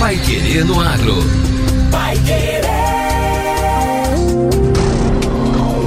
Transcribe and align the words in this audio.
Pai 0.00 0.16
Querer 0.16 0.64
no 0.64 0.80
Agro. 0.80 1.14
Pai 1.90 2.16
Querer. 2.20 2.62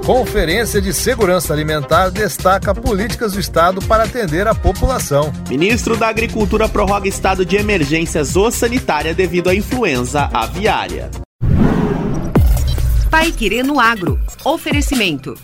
Conferência 0.05 0.81
de 0.81 0.93
Segurança 0.93 1.53
Alimentar 1.53 2.09
destaca 2.09 2.73
políticas 2.73 3.33
do 3.33 3.39
Estado 3.39 3.81
para 3.81 4.03
atender 4.03 4.47
a 4.47 4.55
população. 4.55 5.31
Ministro 5.47 5.95
da 5.95 6.07
Agricultura 6.07 6.67
prorroga 6.67 7.07
estado 7.07 7.45
de 7.45 7.55
emergência 7.55 8.23
zoossanitária 8.23 9.13
devido 9.13 9.49
à 9.49 9.55
influenza 9.55 10.29
aviária. 10.33 11.09
Pai 13.09 13.31
Querer 13.31 13.63
no 13.63 13.79
Agro. 13.79 14.19
Oferecimento. 14.43 15.35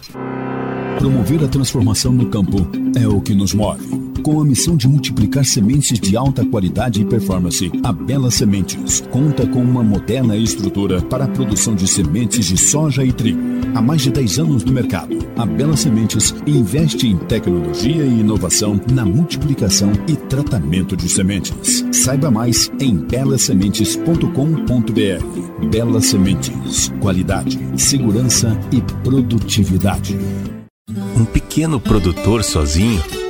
Promover 0.99 1.43
a 1.43 1.47
transformação 1.47 2.11
no 2.11 2.27
campo 2.27 2.67
é 2.99 3.07
o 3.07 3.19
que 3.21 3.33
nos 3.33 3.53
move 3.53 4.04
com 4.25 4.41
a 4.41 4.43
missão 4.43 4.75
de 4.75 4.87
multiplicar 4.87 5.45
sementes 5.45 5.99
de 5.99 6.17
alta 6.17 6.43
qualidade 6.43 6.99
e 6.99 7.05
performance, 7.05 7.71
a 7.83 7.93
Bela 7.93 8.31
Sementes 8.31 9.01
conta 9.11 9.45
com 9.45 9.61
uma 9.61 9.83
moderna 9.83 10.35
estrutura 10.35 10.99
para 10.99 11.25
a 11.25 11.27
produção 11.27 11.75
de 11.75 11.87
sementes 11.87 12.45
de 12.45 12.57
soja 12.57 13.05
e 13.05 13.13
trigo. 13.13 13.39
Há 13.75 13.83
mais 13.83 14.01
de 14.01 14.09
10 14.09 14.39
anos 14.39 14.63
no 14.63 14.71
mercado, 14.71 15.15
a 15.37 15.45
Bela 15.45 15.77
Sementes 15.77 16.33
investe 16.47 17.05
em 17.05 17.17
tecnologia 17.17 18.03
e 18.03 18.21
inovação 18.21 18.81
na 18.91 19.05
multiplicação 19.05 19.91
e 20.07 20.15
tratamento 20.15 20.97
de 20.97 21.07
sementes. 21.07 21.85
Saiba 21.91 22.31
mais 22.31 22.71
em 22.79 22.95
belasementes.com.br. 22.95 25.67
Bela 25.69 26.01
Sementes, 26.01 26.91
qualidade, 26.99 27.59
segurança 27.77 28.59
e 28.71 28.81
produtividade. 29.03 30.17
Um 31.15 31.25
pequeno 31.25 31.79
produtor 31.79 32.43
sozinho 32.43 32.99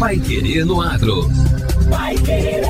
Pai 0.00 0.18
Querer 0.18 0.64
no 0.64 0.80
Agro. 0.80 1.30
Pai 1.90 2.16
Querer. 2.16 2.62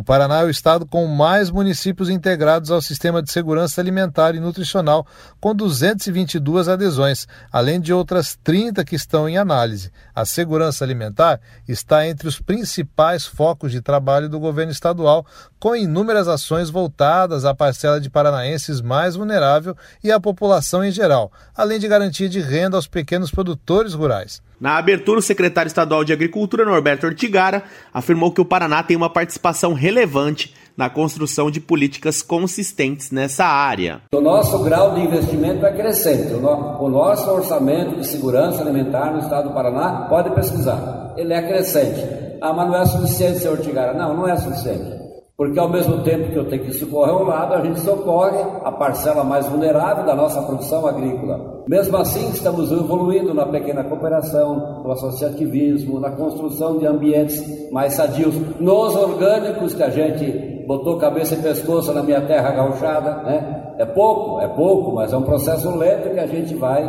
O 0.00 0.02
Paraná 0.02 0.38
é 0.38 0.44
o 0.44 0.50
estado 0.50 0.86
com 0.86 1.06
mais 1.06 1.50
municípios 1.50 2.08
integrados 2.08 2.70
ao 2.70 2.80
sistema 2.80 3.22
de 3.22 3.30
segurança 3.30 3.82
alimentar 3.82 4.34
e 4.34 4.40
nutricional, 4.40 5.06
com 5.38 5.54
222 5.54 6.68
adesões, 6.68 7.28
além 7.52 7.78
de 7.78 7.92
outras 7.92 8.34
30 8.42 8.82
que 8.82 8.96
estão 8.96 9.28
em 9.28 9.36
análise. 9.36 9.92
A 10.14 10.24
segurança 10.24 10.82
alimentar 10.82 11.38
está 11.68 12.08
entre 12.08 12.26
os 12.26 12.40
principais 12.40 13.26
focos 13.26 13.72
de 13.72 13.82
trabalho 13.82 14.30
do 14.30 14.40
governo 14.40 14.72
estadual, 14.72 15.26
com 15.58 15.76
inúmeras 15.76 16.28
ações 16.28 16.70
voltadas 16.70 17.44
à 17.44 17.54
parcela 17.54 18.00
de 18.00 18.08
paranaenses 18.08 18.80
mais 18.80 19.16
vulnerável 19.16 19.76
e 20.02 20.10
à 20.10 20.18
população 20.18 20.82
em 20.82 20.90
geral, 20.90 21.30
além 21.54 21.78
de 21.78 21.86
garantia 21.86 22.26
de 22.26 22.40
renda 22.40 22.74
aos 22.74 22.86
pequenos 22.86 23.30
produtores 23.30 23.92
rurais. 23.92 24.40
Na 24.60 24.76
abertura, 24.76 25.18
o 25.18 25.22
secretário 25.22 25.68
estadual 25.68 26.04
de 26.04 26.12
Agricultura, 26.12 26.66
Norberto 26.66 27.06
Ortigara, 27.06 27.62
afirmou 27.94 28.30
que 28.30 28.42
o 28.42 28.44
Paraná 28.44 28.82
tem 28.82 28.94
uma 28.94 29.08
participação 29.08 29.72
relevante 29.72 30.54
na 30.76 30.90
construção 30.90 31.50
de 31.50 31.60
políticas 31.60 32.20
consistentes 32.20 33.10
nessa 33.10 33.46
área. 33.46 34.02
O 34.14 34.20
nosso 34.20 34.62
grau 34.62 34.94
de 34.94 35.00
investimento 35.00 35.64
é 35.64 35.72
crescente. 35.72 36.34
O 36.34 36.88
nosso 36.88 37.30
orçamento 37.30 37.96
de 37.96 38.06
segurança 38.06 38.60
alimentar 38.60 39.12
no 39.12 39.20
estado 39.20 39.48
do 39.48 39.54
Paraná, 39.54 40.06
pode 40.10 40.30
pesquisar, 40.34 41.14
ele 41.16 41.32
é 41.32 41.40
crescente. 41.40 42.00
Ah, 42.42 42.52
mas 42.52 42.68
não 42.68 42.76
é 42.76 42.84
suficiente, 42.86 43.38
senhor 43.38 43.58
Ortigara. 43.58 43.94
Não, 43.94 44.14
não 44.14 44.28
é 44.28 44.36
suficiente. 44.36 44.99
Porque 45.40 45.58
ao 45.58 45.70
mesmo 45.70 46.02
tempo 46.02 46.30
que 46.30 46.36
eu 46.36 46.44
tenho 46.50 46.64
que 46.64 46.72
socorrer 46.74 47.16
um 47.16 47.22
lado, 47.22 47.54
a 47.54 47.62
gente 47.62 47.80
socorre 47.80 48.36
a 48.62 48.70
parcela 48.70 49.24
mais 49.24 49.48
vulnerável 49.48 50.04
da 50.04 50.14
nossa 50.14 50.42
produção 50.42 50.86
agrícola. 50.86 51.64
Mesmo 51.66 51.96
assim, 51.96 52.28
estamos 52.28 52.70
evoluindo 52.70 53.32
na 53.32 53.46
pequena 53.46 53.82
cooperação, 53.82 54.82
no 54.84 54.92
associativismo, 54.92 55.98
na 55.98 56.10
construção 56.10 56.76
de 56.76 56.86
ambientes 56.86 57.42
mais 57.72 57.94
sadios, 57.94 58.34
nos 58.60 58.94
orgânicos 58.94 59.72
que 59.72 59.82
a 59.82 59.88
gente 59.88 60.66
botou 60.66 60.98
cabeça 60.98 61.34
e 61.34 61.38
pescoço 61.38 61.90
na 61.94 62.02
minha 62.02 62.20
terra 62.26 62.50
gauchada, 62.50 63.22
né? 63.22 63.76
É 63.78 63.86
pouco, 63.86 64.42
é 64.42 64.48
pouco, 64.48 64.92
mas 64.92 65.10
é 65.10 65.16
um 65.16 65.22
processo 65.22 65.74
lento 65.74 66.10
que 66.10 66.20
a 66.20 66.26
gente 66.26 66.54
vai 66.54 66.84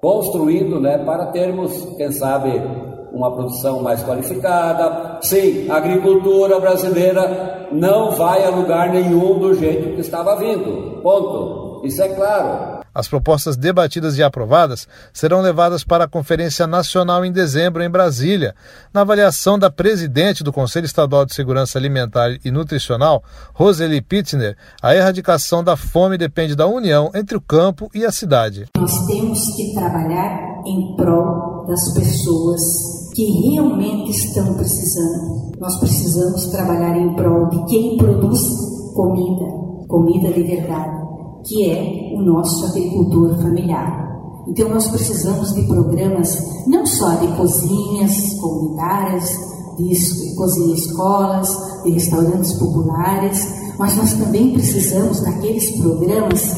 construindo, 0.00 0.80
né, 0.80 0.98
para 0.98 1.26
termos, 1.32 1.96
quem 1.96 2.12
sabe, 2.12 2.62
uma 3.12 3.30
produção 3.32 3.82
mais 3.82 4.02
qualificada. 4.02 5.18
Sim, 5.22 5.70
a 5.70 5.76
agricultura 5.76 6.58
brasileira 6.60 7.68
não 7.72 8.12
vai 8.12 8.44
a 8.44 8.50
lugar 8.50 8.90
nenhum 8.90 9.38
do 9.38 9.54
jeito 9.54 9.94
que 9.94 10.00
estava 10.00 10.36
vindo. 10.36 11.00
Ponto. 11.02 11.68
Isso 11.84 12.02
é 12.02 12.08
claro. 12.08 12.78
As 12.94 13.06
propostas 13.06 13.56
debatidas 13.56 14.18
e 14.18 14.22
aprovadas 14.24 14.88
serão 15.12 15.40
levadas 15.40 15.84
para 15.84 16.04
a 16.04 16.08
Conferência 16.08 16.66
Nacional 16.66 17.24
em 17.24 17.30
dezembro 17.30 17.80
em 17.80 17.88
Brasília. 17.88 18.56
Na 18.92 19.02
avaliação 19.02 19.56
da 19.56 19.70
presidente 19.70 20.42
do 20.42 20.52
Conselho 20.52 20.86
Estadual 20.86 21.24
de 21.24 21.32
Segurança 21.32 21.78
Alimentar 21.78 22.36
e 22.44 22.50
Nutricional, 22.50 23.22
Roseli 23.54 24.00
Pittner, 24.00 24.56
a 24.82 24.96
erradicação 24.96 25.62
da 25.62 25.76
fome 25.76 26.18
depende 26.18 26.56
da 26.56 26.66
união 26.66 27.10
entre 27.14 27.36
o 27.36 27.40
campo 27.40 27.88
e 27.94 28.04
a 28.04 28.10
cidade. 28.10 28.66
Nós 28.76 29.06
temos 29.06 29.54
que 29.54 29.74
trabalhar 29.74 30.62
em 30.66 30.96
prol 30.96 31.66
das 31.68 31.94
pessoas 31.94 32.97
que 33.18 33.50
realmente 33.50 34.12
estão 34.12 34.54
precisando. 34.54 35.50
Nós 35.58 35.76
precisamos 35.80 36.46
trabalhar 36.52 36.96
em 36.96 37.16
prol 37.16 37.48
de 37.48 37.64
quem 37.64 37.96
produz 37.96 38.40
comida, 38.94 39.44
comida 39.88 40.32
de 40.32 40.44
verdade 40.44 40.98
que 41.44 41.68
é 41.68 42.12
o 42.14 42.22
nosso 42.22 42.66
agricultor 42.66 43.34
familiar. 43.40 44.06
Então, 44.46 44.68
nós 44.68 44.86
precisamos 44.86 45.52
de 45.54 45.62
programas 45.62 46.64
não 46.66 46.86
só 46.86 47.14
de 47.16 47.26
cozinhas 47.36 48.34
comunitárias, 48.40 49.28
de 49.78 50.34
cozinha 50.36 50.74
escolas, 50.74 51.48
de 51.84 51.90
restaurantes 51.90 52.52
populares, 52.54 53.52
mas 53.78 53.96
nós 53.96 54.12
também 54.12 54.52
precisamos 54.52 55.20
daqueles 55.22 55.76
programas 55.80 56.54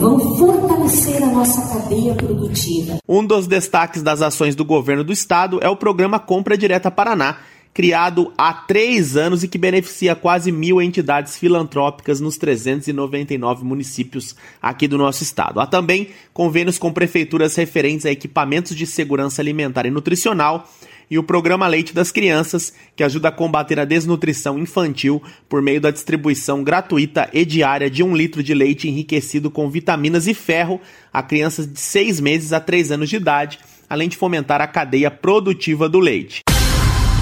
vão 0.00 0.18
fortalecer 0.38 1.22
a 1.22 1.26
nossa 1.26 1.60
cadeia 1.68 2.14
produtiva. 2.14 2.98
Um 3.06 3.24
dos 3.24 3.46
destaques 3.46 4.02
das 4.02 4.22
ações 4.22 4.56
do 4.56 4.64
governo 4.64 5.04
do 5.04 5.12
estado 5.12 5.60
é 5.62 5.68
o 5.68 5.76
programa 5.76 6.18
Compra 6.18 6.56
Direta 6.56 6.90
Paraná, 6.90 7.36
criado 7.74 8.32
há 8.36 8.52
três 8.52 9.14
anos 9.14 9.44
e 9.44 9.48
que 9.48 9.58
beneficia 9.58 10.16
quase 10.16 10.50
mil 10.50 10.80
entidades 10.80 11.36
filantrópicas 11.36 12.18
nos 12.18 12.38
399 12.38 13.62
municípios 13.62 14.34
aqui 14.60 14.88
do 14.88 14.96
nosso 14.96 15.22
estado. 15.22 15.60
Há 15.60 15.66
também 15.66 16.08
convênios 16.32 16.78
com 16.78 16.90
prefeituras 16.90 17.54
referentes 17.54 18.06
a 18.06 18.10
equipamentos 18.10 18.74
de 18.74 18.86
segurança 18.86 19.42
alimentar 19.42 19.84
e 19.84 19.90
nutricional 19.90 20.66
e 21.10 21.18
o 21.18 21.22
programa 21.24 21.66
Leite 21.66 21.92
das 21.92 22.12
Crianças, 22.12 22.72
que 22.94 23.02
ajuda 23.02 23.28
a 23.28 23.32
combater 23.32 23.80
a 23.80 23.84
desnutrição 23.84 24.58
infantil 24.58 25.20
por 25.48 25.60
meio 25.60 25.80
da 25.80 25.90
distribuição 25.90 26.62
gratuita 26.62 27.28
e 27.32 27.44
diária 27.44 27.90
de 27.90 28.02
um 28.02 28.14
litro 28.14 28.42
de 28.42 28.54
leite 28.54 28.88
enriquecido 28.88 29.50
com 29.50 29.68
vitaminas 29.68 30.28
e 30.28 30.34
ferro 30.34 30.80
a 31.12 31.22
crianças 31.22 31.66
de 31.66 31.80
6 31.80 32.20
meses 32.20 32.52
a 32.52 32.60
3 32.60 32.92
anos 32.92 33.08
de 33.08 33.16
idade, 33.16 33.58
além 33.88 34.08
de 34.08 34.16
fomentar 34.16 34.60
a 34.60 34.68
cadeia 34.68 35.10
produtiva 35.10 35.88
do 35.88 35.98
leite. 35.98 36.42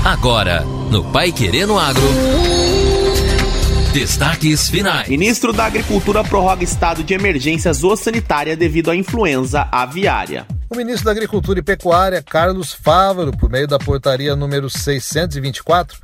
Agora, 0.05 0.61
no 0.91 1.11
Pai 1.11 1.33
Querendo 1.33 1.79
Agro. 1.79 2.03
Destaques 3.93 4.69
finais. 4.69 5.09
Ministro 5.09 5.53
da 5.53 5.65
Agricultura 5.65 6.23
prorroga 6.23 6.63
estado 6.63 7.03
de 7.03 7.15
emergência 7.15 7.73
zoossanitária 7.73 8.55
devido 8.55 8.91
à 8.91 8.97
influenza 8.97 9.67
aviária. 9.73 10.47
O 10.71 10.77
ministro 10.77 11.07
da 11.07 11.13
Agricultura 11.13 11.61
e 11.61 11.63
Pecuária, 11.63 12.23
Carlos 12.23 12.75
Fávaro, 12.75 13.33
por 13.33 13.49
meio 13.49 13.67
da 13.67 13.79
portaria 13.79 14.37
número 14.37 14.69
624, 14.69 15.99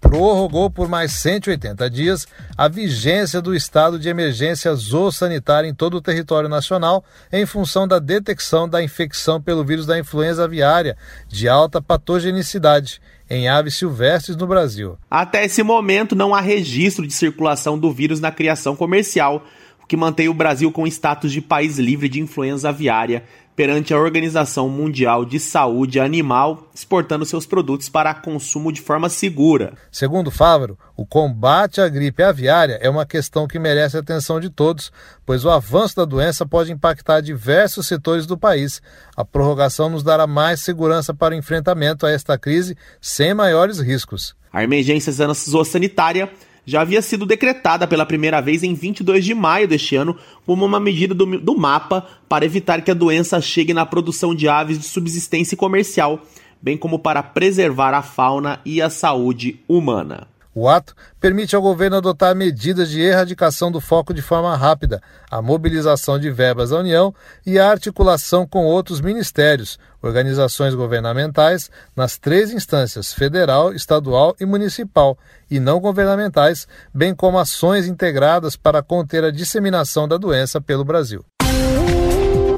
prorrogou 0.00 0.68
por 0.68 0.88
mais 0.88 1.12
180 1.12 1.88
dias 1.88 2.26
a 2.56 2.66
vigência 2.66 3.40
do 3.40 3.54
estado 3.54 3.96
de 3.96 4.08
emergência 4.08 4.74
zoossanitária 4.74 5.68
em 5.68 5.74
todo 5.74 5.96
o 5.96 6.00
território 6.00 6.48
nacional 6.48 7.04
em 7.32 7.46
função 7.46 7.86
da 7.86 8.00
detecção 8.00 8.68
da 8.68 8.82
infecção 8.82 9.40
pelo 9.40 9.64
vírus 9.64 9.86
da 9.86 9.96
influenza 9.96 10.42
aviária 10.42 10.96
de 11.28 11.48
alta 11.48 11.80
patogenicidade 11.80 13.00
em 13.30 13.48
aves 13.48 13.76
silvestres 13.76 14.36
no 14.36 14.48
Brasil. 14.48 14.98
Até 15.08 15.44
esse 15.44 15.62
momento 15.62 16.16
não 16.16 16.34
há 16.34 16.40
registro 16.40 17.06
de 17.06 17.12
circulação 17.12 17.78
do 17.78 17.92
vírus 17.92 18.18
na 18.18 18.32
criação 18.32 18.74
comercial, 18.74 19.44
o 19.80 19.86
que 19.86 19.96
mantém 19.96 20.28
o 20.28 20.34
Brasil 20.34 20.72
com 20.72 20.88
status 20.88 21.30
de 21.30 21.40
país 21.40 21.78
livre 21.78 22.08
de 22.08 22.20
influenza 22.20 22.70
aviária 22.70 23.22
perante 23.58 23.92
a 23.92 23.98
Organização 23.98 24.68
Mundial 24.68 25.24
de 25.24 25.40
Saúde 25.40 25.98
Animal, 25.98 26.70
exportando 26.72 27.26
seus 27.26 27.44
produtos 27.44 27.88
para 27.88 28.14
consumo 28.14 28.70
de 28.70 28.80
forma 28.80 29.08
segura. 29.08 29.72
Segundo 29.90 30.30
Fávaro, 30.30 30.78
o 30.96 31.04
combate 31.04 31.80
à 31.80 31.88
gripe 31.88 32.22
aviária 32.22 32.78
é 32.80 32.88
uma 32.88 33.04
questão 33.04 33.48
que 33.48 33.58
merece 33.58 33.96
a 33.96 34.00
atenção 34.00 34.38
de 34.38 34.48
todos, 34.48 34.92
pois 35.26 35.44
o 35.44 35.50
avanço 35.50 35.96
da 35.96 36.04
doença 36.04 36.46
pode 36.46 36.70
impactar 36.70 37.20
diversos 37.20 37.88
setores 37.88 38.26
do 38.26 38.38
país. 38.38 38.80
A 39.16 39.24
prorrogação 39.24 39.90
nos 39.90 40.04
dará 40.04 40.24
mais 40.24 40.60
segurança 40.60 41.12
para 41.12 41.34
o 41.34 41.36
enfrentamento 41.36 42.06
a 42.06 42.12
esta 42.12 42.38
crise 42.38 42.76
sem 43.00 43.34
maiores 43.34 43.80
riscos. 43.80 44.36
A 44.52 44.62
emergência 44.62 45.12
zoossanitária 45.12 46.30
já 46.68 46.82
havia 46.82 47.00
sido 47.00 47.24
decretada 47.24 47.86
pela 47.88 48.04
primeira 48.04 48.42
vez 48.42 48.62
em 48.62 48.74
22 48.74 49.24
de 49.24 49.32
maio 49.32 49.66
deste 49.66 49.96
ano 49.96 50.14
como 50.44 50.66
uma 50.66 50.78
medida 50.78 51.14
do, 51.14 51.38
do 51.38 51.56
mapa 51.56 52.06
para 52.28 52.44
evitar 52.44 52.82
que 52.82 52.90
a 52.90 52.94
doença 52.94 53.40
chegue 53.40 53.72
na 53.72 53.86
produção 53.86 54.34
de 54.34 54.50
aves 54.50 54.78
de 54.78 54.84
subsistência 54.84 55.56
comercial, 55.56 56.20
bem 56.60 56.76
como 56.76 56.98
para 56.98 57.22
preservar 57.22 57.94
a 57.94 58.02
fauna 58.02 58.60
e 58.66 58.82
a 58.82 58.90
saúde 58.90 59.58
humana. 59.66 60.28
O 60.60 60.68
ato 60.68 60.92
permite 61.20 61.54
ao 61.54 61.62
governo 61.62 61.98
adotar 61.98 62.34
medidas 62.34 62.90
de 62.90 63.00
erradicação 63.00 63.70
do 63.70 63.80
foco 63.80 64.12
de 64.12 64.20
forma 64.20 64.56
rápida, 64.56 65.00
a 65.30 65.40
mobilização 65.40 66.18
de 66.18 66.32
verbas 66.32 66.70
da 66.70 66.80
União 66.80 67.14
e 67.46 67.60
a 67.60 67.70
articulação 67.70 68.44
com 68.44 68.66
outros 68.66 69.00
ministérios, 69.00 69.78
organizações 70.02 70.74
governamentais, 70.74 71.70
nas 71.94 72.18
três 72.18 72.50
instâncias 72.50 73.12
federal, 73.12 73.72
estadual 73.72 74.34
e 74.40 74.44
municipal, 74.44 75.16
e 75.48 75.60
não 75.60 75.78
governamentais, 75.78 76.66
bem 76.92 77.14
como 77.14 77.38
ações 77.38 77.86
integradas 77.86 78.56
para 78.56 78.82
conter 78.82 79.22
a 79.22 79.30
disseminação 79.30 80.08
da 80.08 80.16
doença 80.16 80.60
pelo 80.60 80.84
Brasil. 80.84 81.24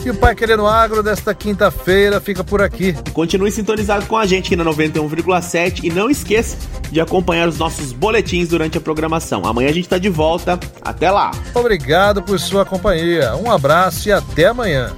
E 0.05 0.09
o 0.09 0.15
Pai 0.15 0.35
Querendo 0.35 0.67
Agro 0.67 1.03
desta 1.03 1.35
quinta-feira 1.35 2.21
fica 2.21 2.43
por 2.43 2.63
aqui. 2.63 2.95
Continue 3.13 3.53
sintonizado 3.53 4.07
com 4.07 4.17
a 4.17 4.25
gente 4.25 4.47
aqui 4.47 4.57
na 4.57 4.65
91,7 4.65 5.85
e 5.85 5.91
não 5.91 6.09
esqueça 6.09 6.57
de 6.91 7.01
acompanhar 7.01 7.47
os 7.49 7.59
nossos 7.59 7.93
boletins 7.93 8.49
durante 8.49 8.79
a 8.79 8.81
programação. 8.81 9.45
Amanhã 9.45 9.69
a 9.69 9.73
gente 9.73 9.85
está 9.85 9.99
de 9.99 10.09
volta. 10.09 10.59
Até 10.81 11.11
lá. 11.11 11.33
Obrigado 11.55 12.23
por 12.23 12.41
sua 12.41 12.65
companhia. 12.65 13.37
Um 13.37 13.51
abraço 13.51 14.09
e 14.09 14.13
até 14.13 14.47
amanhã. 14.47 14.97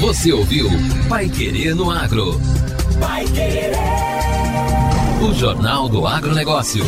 Você 0.00 0.32
ouviu 0.32 0.68
Pai 1.08 1.28
Querendo 1.28 1.88
Agro. 1.88 2.40
Pai 3.00 3.24
Querer. 3.26 3.74
O 5.22 5.32
Jornal 5.32 5.88
do 5.88 6.04
Agronegócio. 6.04 6.84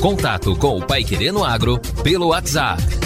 Contato 0.00 0.56
com 0.56 0.78
o 0.78 0.86
Pai 0.86 1.04
Querendo 1.04 1.44
Agro 1.44 1.78
pelo 2.02 2.28
WhatsApp 2.28 3.05